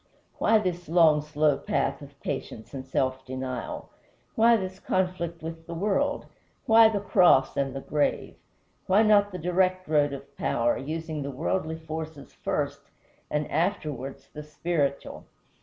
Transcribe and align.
Why 0.39 0.57
this 0.57 0.89
long, 0.89 1.21
slow 1.21 1.59
path 1.59 2.01
of 2.01 2.19
patience 2.21 2.73
and 2.73 2.83
self 2.83 3.23
denial? 3.23 3.91
Why 4.33 4.57
this 4.57 4.79
conflict 4.79 5.43
with 5.43 5.67
the 5.67 5.75
world? 5.75 6.25
Why 6.65 6.89
the 6.89 6.99
cross 6.99 7.55
and 7.55 7.75
the 7.75 7.81
grave? 7.81 8.33
Why 8.87 9.03
not 9.03 9.31
the 9.31 9.37
direct 9.37 9.87
road 9.87 10.11
of 10.11 10.35
power, 10.35 10.75
using 10.75 11.21
the 11.21 11.29
worldly 11.29 11.77
forces 11.77 12.33
first, 12.33 12.81
and 13.29 13.47
afterwards 13.51 14.27
the 14.33 14.41
spiritual?" 14.41 15.25